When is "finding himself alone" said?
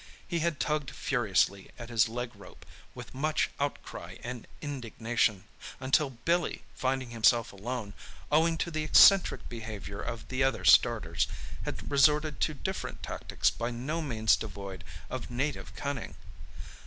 6.73-7.93